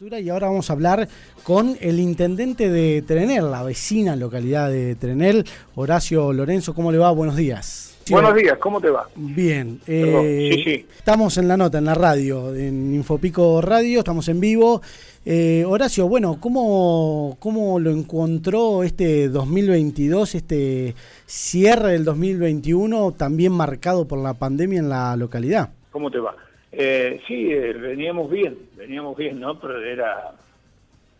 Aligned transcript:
Y 0.00 0.28
ahora 0.28 0.48
vamos 0.48 0.70
a 0.70 0.72
hablar 0.72 1.08
con 1.44 1.76
el 1.80 2.00
intendente 2.00 2.68
de 2.68 3.00
Trenel, 3.02 3.52
la 3.52 3.62
vecina 3.62 4.16
localidad 4.16 4.68
de 4.68 4.96
Trenel, 4.96 5.44
Horacio 5.76 6.32
Lorenzo. 6.32 6.74
¿Cómo 6.74 6.90
le 6.90 6.98
va? 6.98 7.12
Buenos 7.12 7.36
días. 7.36 7.96
Buenos 8.10 8.34
días, 8.34 8.58
¿cómo 8.58 8.80
te 8.80 8.90
va? 8.90 9.08
Bien. 9.14 9.80
Eh, 9.86 10.50
sí, 10.52 10.64
sí. 10.64 10.86
Estamos 10.98 11.38
en 11.38 11.46
la 11.46 11.56
nota, 11.56 11.78
en 11.78 11.84
la 11.84 11.94
radio, 11.94 12.52
en 12.56 12.92
Infopico 12.92 13.60
Radio, 13.60 14.00
estamos 14.00 14.28
en 14.28 14.40
vivo. 14.40 14.82
Eh, 15.24 15.64
Horacio, 15.64 16.08
bueno, 16.08 16.38
¿cómo, 16.40 17.36
¿cómo 17.38 17.78
lo 17.78 17.92
encontró 17.92 18.82
este 18.82 19.28
2022, 19.28 20.34
este 20.34 20.96
cierre 21.24 21.92
del 21.92 22.04
2021, 22.04 23.12
también 23.12 23.52
marcado 23.52 24.08
por 24.08 24.18
la 24.18 24.34
pandemia 24.34 24.80
en 24.80 24.88
la 24.88 25.14
localidad? 25.14 25.70
¿Cómo 25.92 26.10
te 26.10 26.18
va? 26.18 26.34
Eh, 26.76 27.20
sí, 27.26 27.52
eh, 27.52 27.72
veníamos 27.72 28.30
bien, 28.30 28.58
veníamos 28.76 29.16
bien, 29.16 29.38
¿no? 29.38 29.58
Pero 29.60 29.80
era 29.80 30.34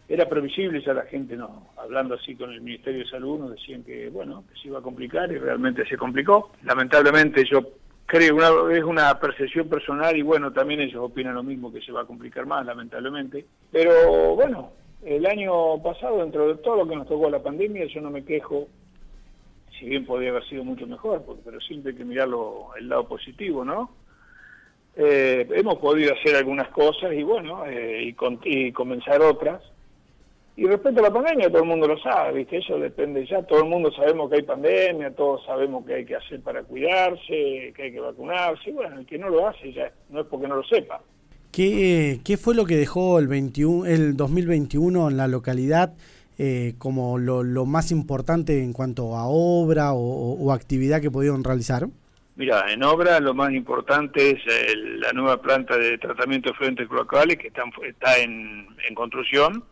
era 0.09 0.29
previsible, 0.29 0.83
ya 0.83 0.93
la 0.93 1.05
gente, 1.05 1.37
no 1.37 1.69
hablando 1.77 2.15
así 2.15 2.35
con 2.35 2.53
el 2.53 2.61
Ministerio 2.61 3.05
de 3.05 3.11
Salud, 3.11 3.39
nos 3.39 3.53
decían 3.53 3.83
que, 3.85 4.11
bueno, 4.11 4.45
que 4.49 4.61
se 4.61 4.69
iba 4.69 4.79
a 4.79 4.83
complicar 4.83 5.31
y 5.33 5.39
realmente 5.39 5.87
se 5.87 5.97
complicó. 5.97 6.53
Lamentablemente 6.63 7.45
yo 7.51 7.63
creo, 8.05 8.35
una, 8.35 8.77
es 8.77 8.85
una 8.85 9.19
percepción 9.19 9.69
personal 9.69 10.17
y 10.17 10.23
bueno, 10.23 10.53
también 10.53 10.81
ellos 10.81 11.03
opinan 11.03 11.35
lo 11.35 11.43
mismo, 11.43 11.73
que 11.73 11.81
se 11.81 11.93
va 11.93 12.03
a 12.03 12.07
complicar 12.07 12.47
más, 12.47 12.67
lamentablemente. 12.67 13.47
Pero 13.71 14.35
bueno, 14.35 14.73
el 15.05 15.25
año 15.27 15.83
pasado, 15.83 16.19
dentro 16.19 16.49
de 16.49 16.63
todo 16.63 16.77
lo 16.77 16.89
que 16.89 16.97
nos 16.97 17.09
tocó 17.09 17.31
la 17.31 17.43
pandemia, 17.43 17.87
yo 17.87 18.01
no 18.01 18.11
me 18.11 18.25
quejo, 18.25 18.69
si 19.79 19.87
bien 19.87 20.05
podría 20.05 20.31
haber 20.31 20.45
sido 20.49 20.65
mucho 20.65 20.87
mejor, 20.87 21.25
pero 21.45 21.61
siempre 21.61 21.93
hay 21.93 21.99
que 21.99 22.05
mirarlo 22.05 22.71
el 22.79 22.89
lado 22.89 23.09
positivo, 23.09 23.65
¿no? 23.65 23.91
Eh, 24.97 25.49
hemos 25.55 25.77
podido 25.79 26.15
hacer 26.15 26.37
algunas 26.37 26.69
cosas 26.69 27.13
y 27.15 27.23
bueno, 27.25 27.65
eh, 27.67 28.15
y, 28.45 28.73
comenzar 28.73 29.21
otras. 29.23 29.61
Y 30.57 30.67
respecto 30.67 31.01
a 31.01 31.09
la 31.09 31.13
pandemia, 31.13 31.49
todo 31.51 31.63
el 31.63 31.69
mundo 31.69 31.89
lo 31.89 31.99
sabe, 31.99 32.33
¿viste? 32.39 32.59
Eso 32.59 32.79
depende 32.79 33.27
ya, 33.27 33.43
todo 33.43 33.65
el 33.65 33.69
mundo 33.69 33.91
sabemos 33.91 34.31
que 34.31 34.37
hay 34.37 34.43
pandemia, 34.43 35.11
todos 35.11 35.45
sabemos 35.45 35.85
que 35.85 35.95
hay 35.95 36.05
que 36.05 36.15
hacer 36.15 36.41
para 36.43 36.63
cuidarse, 36.63 37.73
que 37.75 37.83
hay 37.83 37.93
que 37.93 37.99
vacunarse, 37.99 38.71
y 38.71 38.73
bueno, 38.73 39.01
el 39.01 39.07
que 39.07 39.19
no 39.19 39.29
lo 39.31 39.49
hace 39.49 39.73
ya 39.73 39.91
no 40.11 40.21
es 40.21 40.27
porque 40.27 40.47
no 40.47 40.55
lo 40.55 40.63
sepa. 40.63 41.03
¿Qué, 41.51 42.21
qué 42.25 42.37
fue 42.37 42.55
lo 42.55 42.67
que 42.67 42.77
dejó 42.77 43.19
el, 43.19 43.27
21, 43.27 43.87
el 43.87 44.17
2021 44.17 45.11
en 45.11 45.17
la 45.17 45.27
localidad 45.27 45.95
eh, 46.39 46.75
como 46.79 47.19
lo, 47.19 47.43
lo, 47.43 47.67
más 47.67 47.91
importante 47.91 48.63
en 48.63 48.73
cuanto 48.73 49.17
a 49.17 49.27
obra 49.27 49.93
o 49.93 50.53
actividad 50.53 51.01
que 51.01 51.11
pudieron 51.11 51.43
realizar? 51.43 51.89
Mira, 52.37 52.65
en 52.73 52.83
obra 52.83 53.21
lo 53.21 53.33
más 53.33 53.53
importante 53.53 54.31
es 54.31 54.43
la 54.99 55.13
nueva 55.13 55.41
planta 55.41 55.79
de 55.79 55.99
tratamiento 55.99 56.51
de 56.51 56.57
frentes 56.57 56.89
cloacales 56.89 57.39
que 57.39 57.47
está, 57.49 57.63
está 57.87 58.19
en, 58.19 58.67
construcción. 58.95 59.63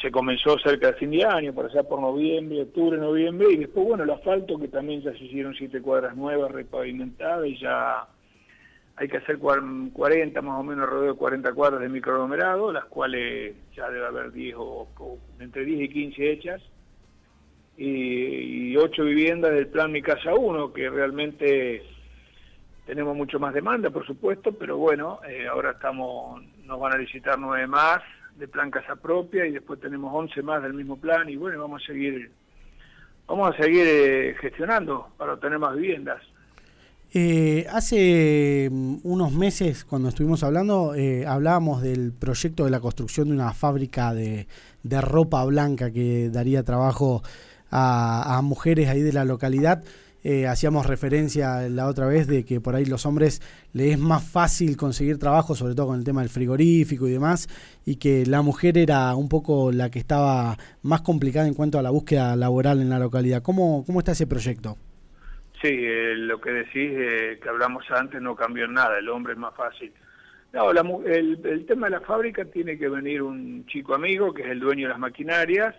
Se 0.00 0.12
comenzó 0.12 0.56
cerca 0.60 0.92
de 0.92 0.92
fin 0.94 1.10
de 1.10 1.24
año, 1.24 1.52
por 1.52 1.66
allá 1.66 1.82
por 1.82 2.00
noviembre, 2.00 2.62
octubre, 2.62 2.96
noviembre, 2.96 3.48
y 3.50 3.56
después, 3.56 3.88
bueno, 3.88 4.04
el 4.04 4.10
asfalto, 4.10 4.56
que 4.56 4.68
también 4.68 5.02
ya 5.02 5.10
se 5.10 5.24
hicieron 5.24 5.52
siete 5.56 5.82
cuadras 5.82 6.14
nuevas, 6.14 6.52
repavimentadas, 6.52 7.48
y 7.48 7.58
ya 7.58 8.06
hay 8.94 9.08
que 9.08 9.16
hacer 9.16 9.38
40, 9.38 10.40
más 10.42 10.60
o 10.60 10.62
menos, 10.62 10.84
alrededor 10.84 11.14
de 11.14 11.18
40 11.18 11.52
cuadras 11.54 11.80
de 11.80 11.88
microaglomerado, 11.88 12.72
las 12.72 12.84
cuales 12.84 13.56
ya 13.74 13.90
debe 13.90 14.06
haber 14.06 14.30
10 14.30 14.54
o 14.56 14.88
entre 15.40 15.64
10 15.64 15.80
y 15.80 15.88
15 15.88 16.30
hechas 16.30 16.62
y, 17.78 18.76
ocho 18.76 19.04
viviendas 19.04 19.52
del 19.52 19.68
plan 19.68 19.92
Mi 19.92 20.02
Casa 20.02 20.34
1, 20.34 20.72
que 20.72 20.90
realmente 20.90 21.82
tenemos 22.86 23.16
mucho 23.16 23.38
más 23.38 23.54
demanda, 23.54 23.90
por 23.90 24.04
supuesto, 24.06 24.52
pero 24.52 24.76
bueno, 24.76 25.20
eh, 25.28 25.46
ahora 25.46 25.72
estamos, 25.72 26.42
nos 26.64 26.80
van 26.80 26.94
a 26.94 26.98
licitar 26.98 27.38
nueve 27.38 27.66
más 27.66 28.00
de 28.36 28.48
plan 28.48 28.70
Casa 28.70 28.96
Propia 28.96 29.46
y 29.46 29.52
después 29.52 29.80
tenemos 29.80 30.12
once 30.12 30.42
más 30.42 30.62
del 30.62 30.74
mismo 30.74 30.96
plan 30.96 31.28
y 31.28 31.36
bueno, 31.36 31.60
vamos 31.60 31.82
a 31.82 31.86
seguir, 31.86 32.30
vamos 33.26 33.54
a 33.54 33.62
seguir 33.62 33.86
eh, 33.86 34.34
gestionando 34.40 35.08
para 35.16 35.34
obtener 35.34 35.58
más 35.58 35.76
viviendas. 35.76 36.22
Eh, 37.12 37.66
hace 37.70 38.68
mm, 38.70 38.98
unos 39.04 39.32
meses, 39.32 39.84
cuando 39.84 40.08
estuvimos 40.08 40.42
hablando, 40.42 40.94
hablábamos 41.26 41.82
del 41.82 42.12
proyecto 42.12 42.64
de 42.64 42.70
la 42.70 42.80
construcción 42.80 43.28
de 43.28 43.34
una 43.34 43.52
fábrica 43.52 44.14
de, 44.14 44.46
de 44.82 45.00
ropa 45.00 45.44
blanca 45.44 45.90
que 45.90 46.30
daría 46.30 46.62
trabajo 46.64 47.22
a, 47.70 48.40
mujeres 48.42 48.88
ahí 48.88 49.02
de 49.02 49.12
la 49.12 49.24
localidad. 49.24 49.82
Eh, 50.24 50.46
hacíamos 50.46 50.86
referencia 50.86 51.68
la 51.68 51.86
otra 51.86 52.06
vez 52.06 52.26
de 52.26 52.44
que 52.44 52.60
por 52.60 52.74
ahí 52.74 52.84
los 52.84 53.06
hombres 53.06 53.40
les 53.72 53.92
es 53.92 53.98
más 53.98 54.28
fácil 54.28 54.76
conseguir 54.76 55.18
trabajo, 55.18 55.54
sobre 55.54 55.74
todo 55.74 55.86
con 55.86 55.98
el 55.98 56.04
tema 56.04 56.22
del 56.22 56.28
frigorífico 56.28 57.06
y 57.06 57.12
demás, 57.12 57.48
y 57.86 57.96
que 57.96 58.26
la 58.26 58.42
mujer 58.42 58.78
era 58.78 59.14
un 59.14 59.28
poco 59.28 59.70
la 59.70 59.90
que 59.90 60.00
estaba 60.00 60.56
más 60.82 61.02
complicada 61.02 61.46
en 61.46 61.54
cuanto 61.54 61.78
a 61.78 61.82
la 61.82 61.90
búsqueda 61.90 62.34
laboral 62.34 62.80
en 62.80 62.90
la 62.90 62.98
localidad. 62.98 63.42
¿Cómo, 63.42 63.84
cómo 63.86 64.00
está 64.00 64.12
ese 64.12 64.26
proyecto? 64.26 64.76
Sí, 65.62 65.68
eh, 65.70 66.14
lo 66.16 66.40
que 66.40 66.50
decís 66.50 66.92
eh, 66.94 67.38
que 67.42 67.48
hablamos 67.48 67.84
antes 67.90 68.20
no 68.20 68.36
cambió 68.36 68.68
nada, 68.68 68.98
el 68.98 69.08
hombre 69.08 69.32
es 69.32 69.38
más 69.38 69.54
fácil. 69.54 69.92
No, 70.52 70.70
el, 70.70 71.40
el 71.44 71.66
tema 71.66 71.86
de 71.86 71.92
la 71.92 72.00
fábrica 72.00 72.44
tiene 72.44 72.78
que 72.78 72.88
venir 72.88 73.22
un 73.22 73.66
chico 73.66 73.94
amigo 73.94 74.32
que 74.32 74.42
es 74.42 74.48
el 74.48 74.60
dueño 74.60 74.86
de 74.86 74.90
las 74.90 74.98
maquinarias, 74.98 75.74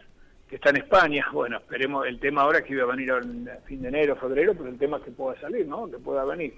que 0.49 0.55
está 0.55 0.71
en 0.71 0.77
España. 0.77 1.25
Bueno, 1.31 1.57
esperemos, 1.57 2.07
el 2.07 2.19
tema 2.19 2.41
ahora 2.41 2.63
que 2.63 2.73
iba 2.73 2.83
a 2.83 2.95
venir 2.95 3.11
a 3.11 3.21
fin 3.65 3.81
de 3.81 3.89
enero, 3.89 4.15
febrero, 4.15 4.53
pero 4.55 4.69
el 4.69 4.77
tema 4.77 4.97
es 4.97 5.03
que 5.03 5.11
pueda 5.11 5.39
salir, 5.39 5.67
¿no? 5.67 5.89
Que 5.89 5.97
pueda 5.97 6.25
venir. 6.25 6.53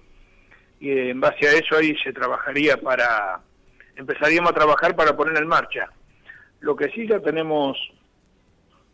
Y 0.79 1.09
en 1.09 1.19
base 1.19 1.47
a 1.47 1.53
eso 1.53 1.75
ahí 1.75 1.93
se 2.03 2.13
trabajaría 2.13 2.77
para, 2.77 3.41
empezaríamos 3.95 4.51
a 4.51 4.55
trabajar 4.55 4.95
para 4.95 5.15
poner 5.15 5.37
en 5.37 5.47
marcha. 5.47 5.91
Lo 6.61 6.75
que 6.75 6.89
sí 6.89 7.07
ya 7.07 7.19
tenemos 7.19 7.77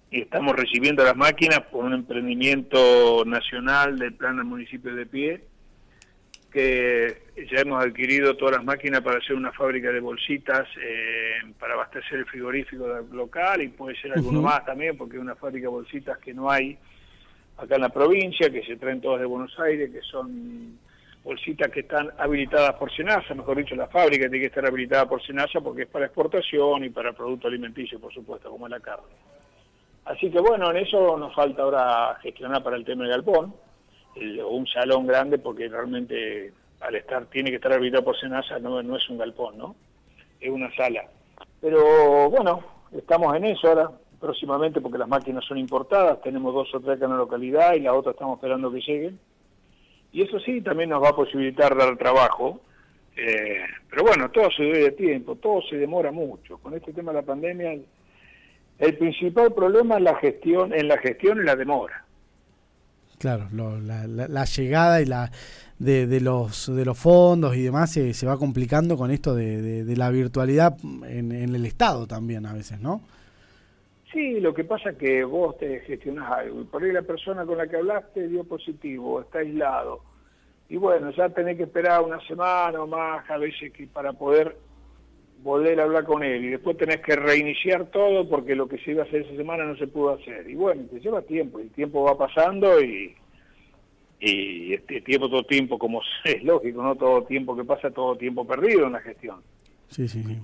y 0.09 0.22
estamos 0.22 0.56
recibiendo 0.56 1.03
las 1.03 1.16
máquinas 1.16 1.62
por 1.72 1.84
un 1.84 1.94
emprendimiento 1.94 3.24
nacional 3.25 4.00
del 4.00 4.14
plan 4.14 4.38
del 4.38 4.46
municipio 4.46 4.96
de 4.96 5.06
Pie, 5.06 5.44
que 6.57 7.45
ya 7.51 7.62
hemos 7.62 7.85
adquirido 7.85 8.35
todas 8.35 8.56
las 8.56 8.66
máquinas 8.66 9.01
para 9.01 9.19
hacer 9.19 9.35
una 9.35 9.51
fábrica 9.51 9.91
de 9.91 10.00
bolsitas 10.00 10.68
eh, 10.81 11.35
para 11.59 11.75
abastecer 11.75 12.18
el 12.18 12.25
frigorífico 12.25 12.88
local 13.12 13.62
y 13.62 13.68
puede 13.68 13.95
ser 14.01 14.13
alguno 14.13 14.41
más 14.41 14.66
también 14.66 14.97
porque 14.97 15.19
una 15.19 15.35
fábrica 15.35 15.66
de 15.66 15.72
bolsitas 15.72 16.17
que 16.17 16.34
no 16.34 16.50
hay 16.50 16.75
acá 17.57 17.75
en 17.75 17.81
la 17.81 17.90
provincia, 17.90 18.50
que 18.50 18.63
se 18.63 18.75
traen 18.75 19.01
todas 19.01 19.19
de 19.19 19.28
Buenos 19.28 19.53
Aires, 19.59 19.91
que 19.91 20.01
son 20.01 20.79
bolsitas 21.23 21.69
que 21.69 21.81
están 21.81 22.09
habilitadas 22.17 22.73
por 22.73 22.91
Senasa, 22.91 23.35
mejor 23.35 23.57
dicho, 23.57 23.75
la 23.75 23.88
fábrica 23.88 24.23
tiene 24.28 24.40
que 24.40 24.46
estar 24.47 24.66
habilitada 24.66 25.07
por 25.07 25.22
Senasa 25.23 25.62
porque 25.62 25.84
es 25.84 25.90
para 25.90 26.06
exportación 26.06 26.85
y 26.85 26.90
para 26.90 27.13
producto 27.13 27.47
alimenticio, 27.47 28.00
por 28.00 28.12
supuesto, 28.12 28.50
como 28.50 28.67
la 28.67 28.79
carne. 28.79 29.06
Así 30.06 30.31
que 30.31 30.40
bueno, 30.40 30.72
en 30.72 30.78
eso 30.78 31.17
nos 31.17 31.35
falta 31.35 31.62
ahora 31.62 32.17
gestionar 32.23 32.63
para 32.63 32.78
el 32.78 32.85
tema 32.85 33.03
del 33.03 33.12
galpón, 33.12 33.53
un 34.50 34.67
salón 34.67 35.07
grande 35.07 35.38
porque 35.38 35.67
realmente 35.67 36.51
al 36.79 36.95
estar 36.95 37.25
tiene 37.25 37.50
que 37.50 37.57
estar 37.57 37.73
habilitado 37.73 38.05
por 38.05 38.19
Senasa 38.19 38.59
no, 38.59 38.81
no 38.83 38.95
es 38.97 39.09
un 39.09 39.17
galpón, 39.17 39.57
¿no? 39.57 39.75
Es 40.39 40.50
una 40.50 40.73
sala. 40.75 41.05
Pero 41.61 42.29
bueno, 42.29 42.63
estamos 42.91 43.35
en 43.35 43.45
eso 43.45 43.67
ahora, 43.67 43.91
próximamente 44.19 44.81
porque 44.81 44.97
las 44.97 45.07
máquinas 45.07 45.44
son 45.45 45.57
importadas, 45.57 46.22
tenemos 46.22 46.53
dos 46.53 46.73
o 46.73 46.79
tres 46.79 46.97
acá 46.97 47.05
en 47.05 47.11
la 47.11 47.17
localidad 47.17 47.73
y 47.73 47.81
la 47.81 47.94
otra 47.94 48.11
estamos 48.11 48.38
esperando 48.38 48.72
que 48.72 48.81
lleguen. 48.81 49.19
Y 50.11 50.23
eso 50.23 50.39
sí, 50.39 50.61
también 50.61 50.89
nos 50.89 51.03
va 51.03 51.09
a 51.09 51.16
posibilitar 51.16 51.75
dar 51.75 51.97
trabajo. 51.97 52.61
Eh, 53.16 53.61
pero 53.89 54.03
bueno, 54.03 54.29
todo 54.29 54.49
se 54.51 54.63
debe 54.63 54.79
de 54.79 54.91
tiempo, 54.91 55.35
todo 55.35 55.61
se 55.63 55.78
demora 55.78 56.11
mucho. 56.11 56.57
Con 56.59 56.73
este 56.75 56.94
tema 56.94 57.11
de 57.11 57.19
la 57.19 57.25
pandemia, 57.25 57.78
el, 58.79 58.97
principal 58.97 59.53
problema 59.53 59.97
es 59.97 60.01
la 60.01 60.16
gestión, 60.16 60.73
en 60.73 60.88
la 60.88 60.97
gestión 60.99 61.39
y 61.39 61.44
la 61.44 61.55
demora. 61.55 62.05
Claro, 63.19 63.47
la, 63.51 64.45
llegada 64.45 65.01
y 65.01 65.05
la 65.05 65.31
de, 65.79 66.19
los 66.22 66.73
de 66.73 66.85
los 66.85 66.97
fondos 66.97 67.55
y 67.55 67.63
demás 67.63 67.91
se, 67.91 68.13
se 68.13 68.28
va 68.28 68.38
complicando 68.38 68.95
con 68.95 69.09
esto 69.09 69.33
de, 69.33 69.83
la 69.97 70.11
virtualidad 70.11 70.78
en, 70.83 71.31
el 71.31 71.66
Estado 71.66 72.05
también 72.05 72.45
a 72.45 72.53
veces, 72.53 72.79
¿no? 72.79 73.02
Sí, 74.14 74.40
lo 74.40 74.53
que 74.53 74.64
pasa 74.64 74.91
es 74.91 74.97
que 74.97 75.23
vos 75.23 75.58
te 75.58 75.79
gestionás 75.81 76.31
algo 76.31 76.61
y 76.61 76.64
por 76.66 76.84
ahí 76.84 76.91
la 76.91 77.02
persona 77.02 77.46
con 77.46 77.58
la 77.58 77.67
que 77.67 77.78
hablaste 77.78 78.28
dio 78.28 78.43
positivo, 78.43 79.22
está 79.22 79.40
aislado. 79.40 80.02
Y 80.69 80.78
bueno, 80.78 81.11
ya 81.11 81.29
tenés 81.29 81.58
que 81.58 81.64
esperar 81.64 82.02
una 82.02 82.19
semana 82.28 82.81
o 82.81 82.87
más 82.87 83.29
a 83.29 83.37
veces 83.37 83.73
que 83.73 83.87
para 83.87 84.14
poder 84.14 84.55
volver 85.43 85.79
a 85.79 85.84
hablar 85.84 86.03
con 86.03 86.23
él 86.23 86.45
y 86.45 86.49
después 86.49 86.78
tenés 86.78 87.01
que 87.01 87.16
reiniciar 87.16 87.85
todo 87.87 88.28
porque 88.28 88.55
lo 88.55 88.67
que 88.67 88.78
se 88.79 88.91
iba 88.91 89.03
a 89.03 89.05
hacer 89.05 89.22
esa 89.22 89.35
semana 89.35 89.66
no 89.66 89.78
se 89.78 89.87
pudo 89.87 90.13
hacer. 90.13 90.49
Y 90.49 90.55
bueno, 90.55 90.84
te 90.91 90.99
lleva 90.99 91.22
tiempo, 91.22 91.59
el 91.59 91.69
tiempo 91.69 92.03
va 92.03 92.17
pasando 92.17 92.81
y, 92.81 93.16
y 94.19 94.73
este 94.73 95.01
tiempo, 95.01 95.29
todo 95.29 95.43
tiempo, 95.43 95.78
como 95.78 96.01
es 96.23 96.43
lógico, 96.43 96.81
no 96.81 96.95
todo 96.95 97.23
tiempo 97.23 97.55
que 97.55 97.63
pasa, 97.63 97.91
todo 97.91 98.16
tiempo 98.16 98.45
perdido 98.45 98.87
en 98.87 98.93
la 98.93 99.01
gestión. 99.01 99.41
Sí, 99.89 100.07
sí, 100.07 100.23
sí. 100.23 100.37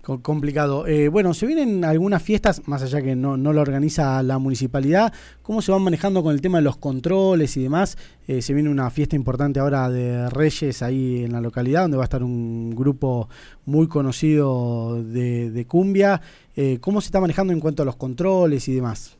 Complicado. 0.00 0.86
Eh, 0.86 1.08
bueno, 1.08 1.34
se 1.34 1.46
vienen 1.46 1.84
algunas 1.84 2.22
fiestas, 2.22 2.66
más 2.66 2.82
allá 2.82 3.02
que 3.02 3.14
no, 3.14 3.36
no 3.36 3.52
lo 3.52 3.60
organiza 3.60 4.22
la 4.22 4.38
municipalidad. 4.38 5.12
¿Cómo 5.42 5.62
se 5.62 5.72
van 5.72 5.82
manejando 5.82 6.22
con 6.22 6.34
el 6.34 6.40
tema 6.40 6.58
de 6.58 6.64
los 6.64 6.76
controles 6.76 7.56
y 7.56 7.62
demás? 7.62 7.96
Eh, 8.26 8.42
se 8.42 8.54
viene 8.54 8.70
una 8.70 8.90
fiesta 8.90 9.16
importante 9.16 9.60
ahora 9.60 9.88
de 9.90 10.28
Reyes 10.30 10.82
ahí 10.82 11.24
en 11.24 11.32
la 11.32 11.40
localidad, 11.40 11.82
donde 11.82 11.96
va 11.96 12.04
a 12.04 12.10
estar 12.10 12.22
un 12.22 12.74
grupo 12.74 13.28
muy 13.66 13.88
conocido 13.88 15.02
de, 15.02 15.50
de 15.50 15.66
cumbia. 15.66 16.20
Eh, 16.56 16.78
¿Cómo 16.80 17.00
se 17.00 17.06
está 17.06 17.20
manejando 17.20 17.52
en 17.52 17.60
cuanto 17.60 17.82
a 17.82 17.86
los 17.86 17.96
controles 17.96 18.68
y 18.68 18.74
demás? 18.74 19.16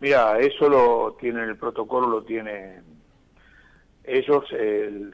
Mira, 0.00 0.38
eso 0.38 0.68
lo 0.68 1.16
tiene 1.18 1.42
el 1.44 1.56
protocolo, 1.56 2.08
lo 2.08 2.22
tiene 2.22 2.80
ellos, 4.04 4.44
el 4.52 5.12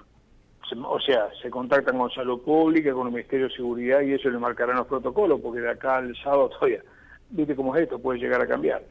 o 0.73 1.01
sea, 1.01 1.29
se 1.43 1.51
contactan 1.51 1.99
con 1.99 2.11
Salud 2.11 2.43
Pública, 2.43 2.93
con 2.93 3.07
el 3.07 3.13
Ministerio 3.13 3.49
de 3.49 3.55
Seguridad 3.55 4.01
y 4.01 4.13
eso 4.13 4.31
le 4.31 4.39
marcarán 4.39 4.77
los 4.77 4.87
protocolos, 4.87 5.41
porque 5.41 5.61
de 5.61 5.71
acá 5.71 5.97
al 5.97 6.17
sábado 6.17 6.49
todavía, 6.49 6.83
viste 7.31 7.55
cómo 7.55 7.75
es 7.77 7.83
esto, 7.83 7.99
puede 7.99 8.19
llegar 8.19 8.41
a 8.41 8.47
cambiar. 8.47 8.83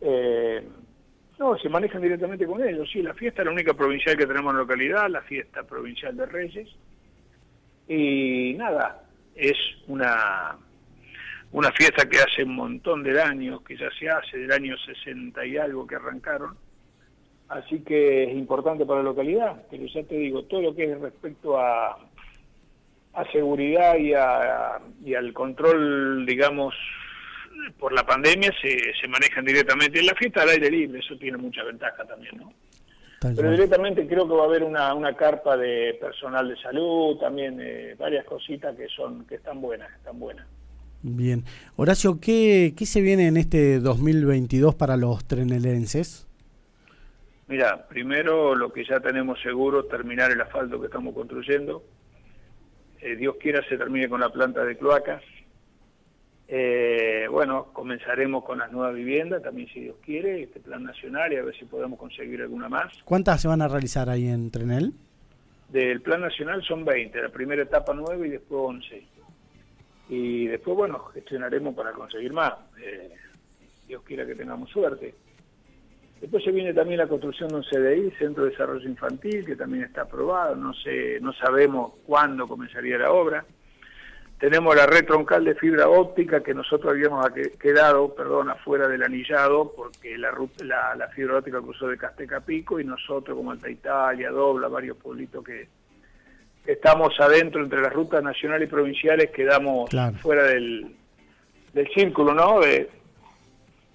Eh, 0.00 0.66
no, 1.38 1.56
se 1.58 1.68
manejan 1.68 2.02
directamente 2.02 2.46
con 2.46 2.62
ellos, 2.62 2.88
sí, 2.92 3.02
la 3.02 3.14
fiesta 3.14 3.42
es 3.42 3.46
la 3.46 3.52
única 3.52 3.74
provincial 3.74 4.16
que 4.16 4.26
tenemos 4.26 4.50
en 4.50 4.56
la 4.56 4.62
localidad, 4.62 5.08
la 5.08 5.22
fiesta 5.22 5.62
provincial 5.62 6.16
de 6.16 6.26
Reyes, 6.26 6.68
y 7.88 8.54
nada, 8.56 9.02
es 9.34 9.56
una, 9.88 10.56
una 11.52 11.72
fiesta 11.72 12.08
que 12.08 12.18
hace 12.18 12.44
un 12.44 12.54
montón 12.54 13.02
de 13.02 13.20
años, 13.20 13.62
que 13.62 13.76
ya 13.76 13.90
se 13.98 14.08
hace, 14.08 14.38
del 14.38 14.52
año 14.52 14.76
60 14.76 15.44
y 15.46 15.56
algo 15.56 15.86
que 15.86 15.96
arrancaron, 15.96 16.56
Así 17.50 17.80
que 17.80 18.24
es 18.24 18.36
importante 18.36 18.86
para 18.86 19.00
la 19.00 19.10
localidad, 19.10 19.62
pero 19.68 19.84
ya 19.84 20.04
te 20.04 20.14
digo, 20.14 20.44
todo 20.44 20.62
lo 20.62 20.74
que 20.74 20.84
es 20.84 21.00
respecto 21.00 21.58
a, 21.58 21.98
a 23.12 23.32
seguridad 23.32 23.96
y, 23.98 24.14
a, 24.14 24.80
y 25.04 25.14
al 25.14 25.32
control, 25.32 26.24
digamos, 26.26 26.72
por 27.76 27.92
la 27.92 28.06
pandemia 28.06 28.52
se, 28.62 28.78
se 29.00 29.08
manejan 29.08 29.44
directamente. 29.44 29.98
En 29.98 30.06
la 30.06 30.14
fiesta 30.14 30.42
al 30.42 30.50
aire 30.50 30.70
libre, 30.70 31.00
eso 31.00 31.16
tiene 31.18 31.38
mucha 31.38 31.64
ventaja 31.64 32.04
también, 32.04 32.36
¿no? 32.36 32.52
Pero 33.20 33.50
directamente 33.50 34.06
creo 34.06 34.28
que 34.28 34.34
va 34.34 34.44
a 34.44 34.46
haber 34.46 34.62
una, 34.62 34.94
una 34.94 35.16
carpa 35.16 35.56
de 35.56 35.98
personal 36.00 36.48
de 36.48 36.56
salud, 36.56 37.18
también 37.18 37.58
eh, 37.60 37.96
varias 37.98 38.24
cositas 38.26 38.76
que 38.76 38.86
son 38.88 39.26
que 39.26 39.34
están 39.34 39.60
buenas, 39.60 39.92
están 39.96 40.20
buenas. 40.20 40.46
Bien. 41.02 41.44
Horacio, 41.76 42.18
¿qué, 42.20 42.74
¿qué 42.78 42.86
se 42.86 43.00
viene 43.00 43.26
en 43.26 43.36
este 43.36 43.80
2022 43.80 44.76
para 44.76 44.96
los 44.96 45.24
trenelenses? 45.26 46.29
Mira, 47.50 47.84
primero 47.88 48.54
lo 48.54 48.72
que 48.72 48.84
ya 48.84 49.00
tenemos 49.00 49.40
seguro, 49.40 49.84
terminar 49.86 50.30
el 50.30 50.40
asfalto 50.40 50.78
que 50.78 50.86
estamos 50.86 51.12
construyendo. 51.12 51.82
Eh, 53.00 53.16
Dios 53.16 53.34
quiera 53.40 53.60
se 53.68 53.76
termine 53.76 54.08
con 54.08 54.20
la 54.20 54.30
planta 54.30 54.64
de 54.64 54.78
cloacas. 54.78 55.20
Eh, 56.46 57.26
bueno, 57.28 57.72
comenzaremos 57.72 58.44
con 58.44 58.58
las 58.58 58.70
nuevas 58.70 58.94
viviendas, 58.94 59.42
también 59.42 59.68
si 59.68 59.80
Dios 59.80 59.96
quiere, 60.00 60.44
este 60.44 60.60
plan 60.60 60.84
nacional 60.84 61.32
y 61.32 61.38
a 61.38 61.42
ver 61.42 61.56
si 61.56 61.64
podemos 61.64 61.98
conseguir 61.98 62.40
alguna 62.40 62.68
más. 62.68 62.92
¿Cuántas 63.04 63.42
se 63.42 63.48
van 63.48 63.62
a 63.62 63.68
realizar 63.68 64.08
ahí 64.08 64.28
en 64.28 64.52
Trenel? 64.52 64.92
Del 65.70 66.02
plan 66.02 66.20
nacional 66.20 66.62
son 66.62 66.84
20, 66.84 67.20
la 67.20 67.30
primera 67.30 67.64
etapa 67.64 67.92
9 67.92 68.28
y 68.28 68.30
después 68.30 68.60
11. 68.64 69.02
Y 70.08 70.46
después, 70.46 70.76
bueno, 70.76 71.00
gestionaremos 71.06 71.74
para 71.74 71.90
conseguir 71.94 72.32
más. 72.32 72.54
Eh, 72.80 73.12
Dios 73.88 74.04
quiera 74.04 74.24
que 74.24 74.36
tengamos 74.36 74.70
suerte. 74.70 75.14
Después 76.20 76.44
se 76.44 76.52
viene 76.52 76.74
también 76.74 76.98
la 76.98 77.06
construcción 77.06 77.48
de 77.48 77.56
un 77.56 77.62
CDI, 77.62 78.10
Centro 78.18 78.44
de 78.44 78.50
Desarrollo 78.50 78.86
Infantil, 78.86 79.44
que 79.46 79.56
también 79.56 79.84
está 79.84 80.02
aprobado, 80.02 80.54
no 80.54 80.74
sé, 80.74 81.18
no 81.20 81.32
sabemos 81.32 81.94
cuándo 82.04 82.46
comenzaría 82.46 82.98
la 82.98 83.10
obra. 83.10 83.44
Tenemos 84.38 84.74
la 84.76 84.86
red 84.86 85.06
troncal 85.06 85.44
de 85.44 85.54
fibra 85.54 85.88
óptica 85.88 86.42
que 86.42 86.54
nosotros 86.54 86.92
habíamos 86.92 87.26
quedado, 87.58 88.14
perdón, 88.14 88.50
afuera 88.50 88.86
del 88.88 89.02
anillado 89.02 89.72
porque 89.74 90.16
la, 90.16 90.32
la, 90.96 91.08
fibra 91.08 91.38
óptica 91.38 91.60
cruzó 91.60 91.88
de 91.88 91.98
Casteca 91.98 92.40
Pico 92.40 92.80
y 92.80 92.84
nosotros 92.84 93.36
como 93.36 93.50
Alta 93.50 93.70
Italia, 93.70 94.30
Dobla, 94.30 94.68
varios 94.68 94.96
pueblitos 94.98 95.44
que, 95.44 95.68
estamos 96.66 97.18
adentro 97.18 97.62
entre 97.62 97.80
las 97.80 97.92
rutas 97.92 98.22
nacionales 98.22 98.68
y 98.68 98.70
provinciales 98.70 99.30
quedamos 99.30 99.90
fuera 100.20 100.44
del, 100.44 100.94
del 101.72 101.88
círculo, 101.88 102.34
¿no? 102.34 102.60
De, 102.60 102.88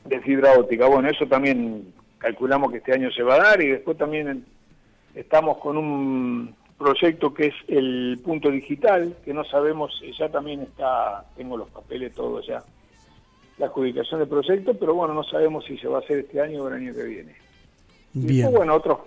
de 0.05 0.21
fibra 0.21 0.53
óptica. 0.53 0.87
Bueno, 0.87 1.09
eso 1.09 1.25
también 1.27 1.93
calculamos 2.25 2.71
que 2.71 2.79
este 2.79 2.91
año 2.91 3.11
se 3.11 3.21
va 3.21 3.35
a 3.35 3.43
dar 3.43 3.61
y 3.61 3.67
después 3.67 3.99
también 3.99 4.43
estamos 5.13 5.59
con 5.59 5.77
un 5.77 6.55
proyecto 6.75 7.31
que 7.31 7.47
es 7.47 7.53
el 7.67 8.19
punto 8.25 8.49
digital, 8.49 9.15
que 9.23 9.31
no 9.31 9.43
sabemos, 9.43 10.01
ya 10.17 10.27
también 10.29 10.61
está, 10.61 11.23
tengo 11.37 11.55
los 11.55 11.69
papeles 11.69 12.15
todos 12.15 12.47
ya, 12.47 12.63
la 13.59 13.67
adjudicación 13.67 14.21
del 14.21 14.27
proyecto, 14.27 14.73
pero 14.73 14.95
bueno, 14.95 15.13
no 15.13 15.23
sabemos 15.23 15.65
si 15.65 15.77
se 15.77 15.87
va 15.87 15.97
a 15.97 16.01
hacer 16.01 16.21
este 16.21 16.41
año 16.41 16.63
o 16.63 16.67
el 16.67 16.73
año 16.73 16.95
que 16.95 17.03
viene. 17.03 17.35
Bien. 18.13 18.51
bueno, 18.51 18.73
otro, 18.73 19.05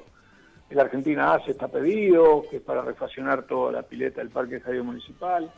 la 0.71 0.83
Argentina 0.83 1.35
hace 1.35 1.51
está 1.51 1.67
pedido, 1.67 2.45
que 2.49 2.59
es 2.59 2.63
para 2.63 2.83
refaccionar 2.83 3.49
toda 3.49 3.73
la 3.73 3.83
pileta 3.83 4.21
del 4.21 4.31
Parque 4.31 4.57
Estadio 4.59 4.85
Municipal. 4.85 5.51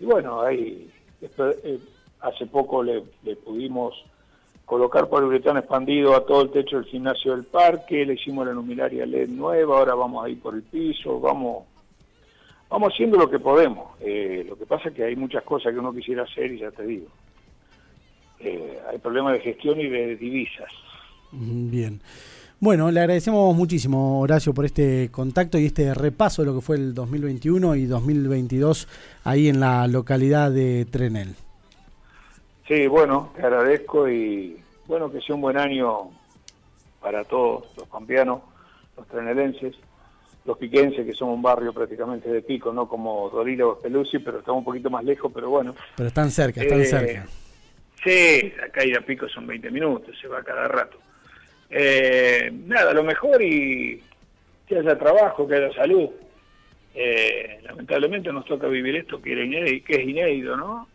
Y 0.00 0.06
bueno, 0.06 0.40
ahí 0.40 0.90
eh, 1.20 1.78
hace 2.22 2.46
poco 2.46 2.82
le 2.82 3.02
pudimos 3.44 4.06
colocar 4.72 5.06
poliuretano 5.06 5.58
expandido 5.58 6.16
a 6.16 6.24
todo 6.24 6.44
el 6.44 6.50
techo 6.50 6.76
del 6.76 6.86
gimnasio 6.86 7.32
del 7.32 7.44
parque, 7.44 8.06
le 8.06 8.14
hicimos 8.14 8.46
la 8.46 8.54
luminaria 8.54 9.04
LED 9.04 9.28
nueva, 9.28 9.76
ahora 9.76 9.94
vamos 9.94 10.24
a 10.24 10.30
ir 10.30 10.40
por 10.40 10.54
el 10.54 10.62
piso, 10.62 11.20
vamos 11.20 11.64
vamos 12.70 12.90
haciendo 12.90 13.18
lo 13.18 13.28
que 13.28 13.38
podemos. 13.38 13.90
Eh, 14.00 14.46
lo 14.48 14.56
que 14.56 14.64
pasa 14.64 14.88
es 14.88 14.94
que 14.94 15.04
hay 15.04 15.14
muchas 15.14 15.42
cosas 15.42 15.74
que 15.74 15.78
uno 15.78 15.92
quisiera 15.92 16.22
hacer 16.22 16.52
y 16.52 16.60
ya 16.60 16.70
te 16.70 16.86
digo. 16.86 17.08
Eh, 18.40 18.78
hay 18.90 18.96
problemas 18.96 19.34
de 19.34 19.40
gestión 19.40 19.78
y 19.78 19.90
de 19.90 20.16
divisas. 20.16 20.72
Bien. 21.32 22.00
Bueno, 22.58 22.90
le 22.90 23.00
agradecemos 23.00 23.54
muchísimo, 23.54 24.20
Horacio, 24.20 24.54
por 24.54 24.64
este 24.64 25.10
contacto 25.10 25.58
y 25.58 25.66
este 25.66 25.92
repaso 25.92 26.40
de 26.40 26.46
lo 26.46 26.54
que 26.54 26.62
fue 26.62 26.76
el 26.76 26.94
2021 26.94 27.76
y 27.76 27.84
2022 27.84 28.88
ahí 29.24 29.48
en 29.48 29.60
la 29.60 29.86
localidad 29.86 30.50
de 30.50 30.86
Trenel. 30.86 31.34
Sí, 32.72 32.86
bueno, 32.86 33.30
te 33.36 33.42
agradezco 33.42 34.08
y 34.08 34.56
bueno, 34.86 35.12
que 35.12 35.20
sea 35.20 35.34
un 35.34 35.42
buen 35.42 35.58
año 35.58 36.10
para 37.02 37.22
todos 37.22 37.66
los 37.76 37.86
pampeanos, 37.86 38.40
los 38.96 39.06
trenelenses, 39.08 39.74
los 40.46 40.56
piquenses, 40.56 41.04
que 41.04 41.12
somos 41.12 41.34
un 41.34 41.42
barrio 41.42 41.74
prácticamente 41.74 42.30
de 42.30 42.40
pico, 42.40 42.72
no 42.72 42.88
como 42.88 43.28
Dorila 43.28 43.66
o 43.66 43.78
Pelusi, 43.78 44.20
pero 44.20 44.38
estamos 44.38 44.60
un 44.60 44.64
poquito 44.64 44.88
más 44.88 45.04
lejos, 45.04 45.30
pero 45.34 45.50
bueno. 45.50 45.74
Pero 45.96 46.06
están 46.06 46.30
cerca, 46.30 46.62
están 46.62 46.80
eh, 46.80 46.86
cerca. 46.86 47.26
Sí, 48.02 48.50
acá 48.66 48.86
ir 48.86 48.96
a 48.96 49.02
pico 49.02 49.28
son 49.28 49.46
20 49.46 49.70
minutos, 49.70 50.16
se 50.18 50.26
va 50.26 50.42
cada 50.42 50.66
rato. 50.66 50.96
Eh, 51.68 52.50
nada, 52.64 52.94
lo 52.94 53.04
mejor 53.04 53.42
y 53.42 54.02
que 54.66 54.78
haya 54.78 54.98
trabajo, 54.98 55.46
que 55.46 55.56
haya 55.56 55.74
salud. 55.74 56.08
Eh, 56.94 57.60
lamentablemente 57.64 58.32
nos 58.32 58.46
toca 58.46 58.66
vivir 58.66 58.96
esto 58.96 59.20
que, 59.20 59.82
que 59.86 59.94
es 59.94 60.08
inédito, 60.08 60.56
¿no? 60.56 60.88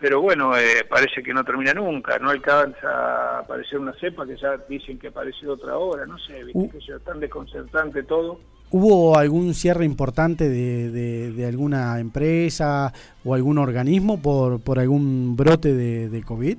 Pero 0.00 0.20
bueno, 0.20 0.56
eh, 0.56 0.84
parece 0.88 1.22
que 1.22 1.34
no 1.34 1.44
termina 1.44 1.74
nunca, 1.74 2.18
no 2.18 2.30
alcanza 2.30 2.88
a 2.88 3.38
aparecer 3.40 3.78
una 3.78 3.92
cepa 3.94 4.26
que 4.26 4.36
ya 4.36 4.56
dicen 4.68 4.98
que 4.98 5.08
apareció 5.08 5.52
otra 5.52 5.76
hora, 5.76 6.06
no 6.06 6.18
sé, 6.18 6.42
¿viste? 6.44 6.58
Uh. 6.58 6.70
que 6.70 6.80
sea 6.80 6.98
tan 7.00 7.20
desconcertante 7.20 8.02
todo. 8.04 8.40
¿Hubo 8.70 9.16
algún 9.16 9.52
cierre 9.52 9.84
importante 9.84 10.48
de, 10.48 10.90
de, 11.32 11.46
alguna 11.46 11.98
empresa 11.98 12.92
o 13.24 13.34
algún 13.34 13.58
organismo 13.58 14.22
por, 14.22 14.62
por 14.62 14.78
algún 14.78 15.36
brote 15.36 15.74
de, 15.74 16.08
de 16.08 16.22
COVID? 16.22 16.56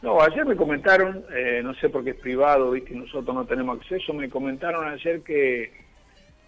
No, 0.00 0.22
ayer 0.22 0.46
me 0.46 0.54
comentaron, 0.54 1.24
eh, 1.34 1.60
no 1.64 1.74
sé 1.74 1.88
por 1.88 2.04
qué 2.04 2.10
es 2.10 2.16
privado, 2.16 2.70
¿viste? 2.70 2.94
nosotros 2.94 3.34
no 3.34 3.44
tenemos 3.46 3.80
acceso, 3.80 4.14
me 4.14 4.30
comentaron 4.30 4.86
ayer 4.86 5.22
que 5.22 5.72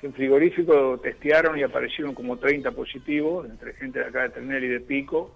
que 0.01 0.07
en 0.07 0.15
frigorífico 0.15 0.99
testearon 1.03 1.59
y 1.59 1.63
aparecieron 1.63 2.15
como 2.15 2.39
30 2.39 2.71
positivos, 2.73 3.49
entre 3.49 3.75
gente 3.75 3.99
de 3.99 4.07
acá 4.07 4.23
de 4.23 4.31
Ternel 4.31 4.65
y 4.65 4.69
de 4.69 4.81
Pico. 4.81 5.35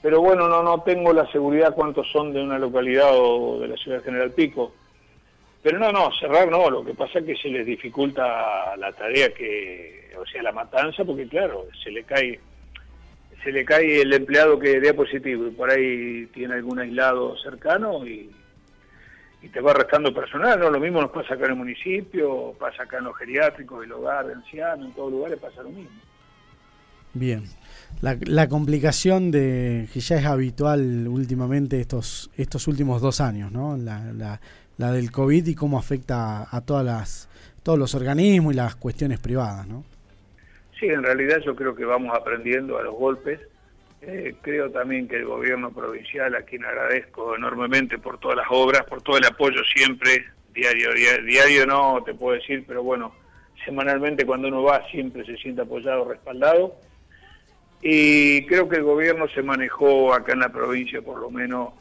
Pero 0.00 0.20
bueno, 0.20 0.48
no, 0.48 0.62
no 0.62 0.82
tengo 0.82 1.12
la 1.12 1.30
seguridad 1.30 1.74
cuántos 1.74 2.10
son 2.10 2.32
de 2.32 2.42
una 2.42 2.58
localidad 2.58 3.10
o 3.12 3.60
de 3.60 3.68
la 3.68 3.76
ciudad 3.76 3.98
de 3.98 4.04
General 4.04 4.30
Pico. 4.30 4.72
Pero 5.62 5.78
no, 5.78 5.92
no, 5.92 6.10
cerrar 6.18 6.48
no, 6.50 6.70
lo 6.70 6.84
que 6.84 6.94
pasa 6.94 7.18
es 7.18 7.26
que 7.26 7.36
se 7.36 7.48
les 7.48 7.66
dificulta 7.66 8.74
la 8.76 8.92
tarea 8.92 9.32
que, 9.32 10.10
o 10.18 10.26
sea, 10.26 10.42
la 10.42 10.52
matanza, 10.52 11.04
porque 11.04 11.28
claro, 11.28 11.66
se 11.84 11.90
le 11.90 12.02
cae 12.04 12.40
se 13.44 13.50
le 13.50 13.64
cae 13.64 14.02
el 14.02 14.12
empleado 14.12 14.58
que 14.58 14.80
dé 14.80 14.94
positivo 14.94 15.48
y 15.48 15.50
por 15.50 15.70
ahí 15.70 16.26
tiene 16.26 16.54
algún 16.54 16.78
aislado 16.78 17.36
cercano 17.38 18.06
y 18.06 18.30
y 19.42 19.48
te 19.48 19.60
va 19.60 19.72
restando 19.72 20.14
personal, 20.14 20.58
¿no? 20.58 20.70
Lo 20.70 20.78
mismo 20.78 21.00
nos 21.00 21.10
pasa 21.10 21.34
acá 21.34 21.46
en 21.46 21.52
el 21.52 21.56
municipio, 21.56 22.54
pasa 22.58 22.84
acá 22.84 22.98
en 22.98 23.04
los 23.04 23.16
geriátricos, 23.16 23.84
el 23.84 23.92
hogar 23.92 24.26
de 24.26 24.34
ancianos, 24.34 24.86
en 24.86 24.92
todos 24.92 25.10
lugares 25.10 25.38
pasa 25.40 25.62
lo 25.62 25.70
mismo. 25.70 25.90
Bien. 27.14 27.44
La, 28.00 28.16
la, 28.24 28.48
complicación 28.48 29.30
de 29.30 29.88
que 29.92 30.00
ya 30.00 30.16
es 30.16 30.24
habitual 30.24 31.06
últimamente 31.08 31.78
estos 31.78 32.30
estos 32.36 32.66
últimos 32.68 33.02
dos 33.02 33.20
años, 33.20 33.52
¿no? 33.52 33.76
La, 33.76 34.12
la, 34.12 34.40
la 34.78 34.92
del 34.92 35.10
COVID 35.10 35.46
y 35.46 35.54
cómo 35.54 35.78
afecta 35.78 36.46
a 36.50 36.60
todas 36.62 36.84
las 36.84 37.28
todos 37.62 37.78
los 37.78 37.94
organismos 37.94 38.54
y 38.54 38.56
las 38.56 38.76
cuestiones 38.76 39.18
privadas, 39.20 39.66
¿no? 39.66 39.84
Sí, 40.80 40.86
en 40.86 41.02
realidad 41.02 41.38
yo 41.44 41.54
creo 41.54 41.74
que 41.74 41.84
vamos 41.84 42.16
aprendiendo 42.16 42.78
a 42.78 42.82
los 42.82 42.94
golpes, 42.94 43.40
Eh, 44.04 44.34
creo 44.42 44.68
también 44.68 45.06
que 45.06 45.14
el 45.14 45.26
gobierno 45.26 45.70
provincial, 45.70 46.34
a 46.34 46.42
quien 46.42 46.64
agradezco 46.64 47.36
enormemente 47.36 47.98
por 47.98 48.18
todas 48.18 48.36
las 48.36 48.48
obras, 48.50 48.82
por 48.82 49.00
todo 49.00 49.16
el 49.16 49.24
apoyo 49.24 49.62
siempre, 49.76 50.24
diario, 50.52 50.90
diario, 51.24 51.66
no 51.66 52.02
te 52.04 52.12
puedo 52.12 52.34
decir, 52.36 52.64
pero 52.66 52.82
bueno, 52.82 53.14
semanalmente 53.64 54.26
cuando 54.26 54.48
uno 54.48 54.64
va 54.64 54.84
siempre 54.88 55.24
se 55.24 55.36
siente 55.36 55.62
apoyado, 55.62 56.04
respaldado. 56.04 56.74
Y 57.80 58.44
creo 58.46 58.68
que 58.68 58.76
el 58.76 58.82
gobierno 58.82 59.28
se 59.28 59.42
manejó 59.42 60.12
acá 60.12 60.32
en 60.32 60.40
la 60.40 60.48
provincia, 60.48 61.00
por 61.00 61.20
lo 61.20 61.30
menos, 61.30 61.72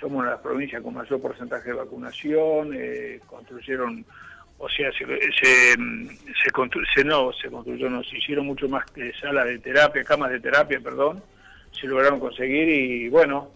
somos 0.00 0.18
una 0.18 0.30
de 0.30 0.34
las 0.34 0.42
provincias 0.42 0.82
con 0.82 0.94
mayor 0.94 1.22
porcentaje 1.22 1.68
de 1.68 1.76
vacunación, 1.76 2.72
eh, 2.74 3.20
construyeron, 3.24 4.04
o 4.58 4.68
sea, 4.68 4.90
se, 4.90 5.06
se, 5.06 5.74
se, 5.74 7.04
no, 7.04 7.32
se 7.32 7.50
construyó, 7.50 7.88
no, 7.88 8.02
se 8.02 8.18
hicieron 8.18 8.46
mucho 8.46 8.68
más 8.68 8.84
que 8.90 9.12
salas 9.20 9.46
de 9.46 9.60
terapia, 9.60 10.02
camas 10.02 10.30
de 10.30 10.40
terapia, 10.40 10.80
perdón, 10.80 11.22
se 11.80 11.86
lograron 11.86 12.20
conseguir 12.20 12.68
y 12.68 13.08
bueno, 13.08 13.48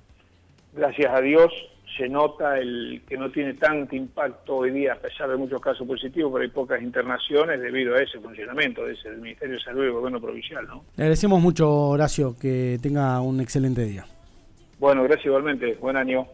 gracias 0.75 1.13
a 1.13 1.21
Dios 1.21 1.53
se 1.97 2.09
nota 2.09 2.59
el 2.59 3.03
que 3.07 3.17
no 3.17 3.31
tiene 3.31 3.55
tanto 3.55 3.97
impacto 3.97 4.57
hoy 4.57 4.71
día, 4.71 4.95
a 4.95 4.97
pesar 4.97 5.29
de 5.29 5.37
muchos 5.37 5.61
casos 5.61 5.87
positivos, 5.87 6.33
pero 6.33 6.43
hay 6.43 6.51
pocas 6.51 6.81
internaciones 6.81 7.61
debido 7.61 7.95
a 7.95 8.03
ese 8.03 8.19
funcionamiento 8.21 8.89
ese 8.89 9.11
del 9.11 9.21
Ministerio 9.21 9.57
de 9.57 9.61
Salud 9.61 9.83
y 9.83 9.85
del 9.85 9.93
Gobierno 9.93 10.21
Provincial. 10.21 10.67
¿no? 10.67 10.85
Le 10.97 11.05
agradecemos 11.05 11.41
mucho, 11.41 11.71
Horacio, 11.71 12.37
que 12.41 12.79
tenga 12.83 13.21
un 13.21 13.41
excelente 13.41 13.85
día. 13.85 14.07
Bueno, 14.79 15.03
gracias 15.03 15.27
igualmente. 15.27 15.75
Buen 15.75 15.97
año. 15.97 16.27